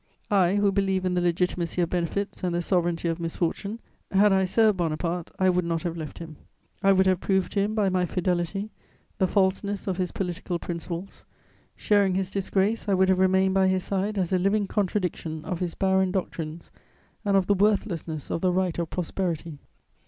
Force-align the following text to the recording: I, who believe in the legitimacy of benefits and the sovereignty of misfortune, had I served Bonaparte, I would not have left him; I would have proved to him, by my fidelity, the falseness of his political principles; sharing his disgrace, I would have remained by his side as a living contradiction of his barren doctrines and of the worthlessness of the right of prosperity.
I, 0.31 0.55
who 0.55 0.71
believe 0.71 1.05
in 1.05 1.13
the 1.13 1.21
legitimacy 1.21 1.79
of 1.79 1.91
benefits 1.91 2.43
and 2.43 2.55
the 2.55 2.63
sovereignty 2.63 3.07
of 3.07 3.19
misfortune, 3.19 3.77
had 4.09 4.33
I 4.33 4.45
served 4.45 4.77
Bonaparte, 4.79 5.29
I 5.37 5.51
would 5.51 5.63
not 5.63 5.83
have 5.83 5.95
left 5.95 6.17
him; 6.17 6.37
I 6.81 6.91
would 6.91 7.05
have 7.05 7.19
proved 7.19 7.51
to 7.51 7.59
him, 7.59 7.75
by 7.75 7.87
my 7.89 8.07
fidelity, 8.07 8.71
the 9.19 9.27
falseness 9.27 9.85
of 9.85 9.97
his 9.97 10.11
political 10.11 10.57
principles; 10.57 11.25
sharing 11.75 12.15
his 12.15 12.31
disgrace, 12.31 12.89
I 12.89 12.95
would 12.95 13.09
have 13.09 13.19
remained 13.19 13.53
by 13.53 13.67
his 13.67 13.83
side 13.83 14.17
as 14.17 14.33
a 14.33 14.39
living 14.39 14.65
contradiction 14.65 15.45
of 15.45 15.59
his 15.59 15.75
barren 15.75 16.09
doctrines 16.11 16.71
and 17.23 17.37
of 17.37 17.45
the 17.45 17.53
worthlessness 17.53 18.31
of 18.31 18.41
the 18.41 18.51
right 18.51 18.79
of 18.79 18.89
prosperity. 18.89 19.59